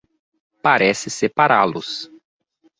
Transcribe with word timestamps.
Parece 0.63 1.11
separá-los 1.11 2.09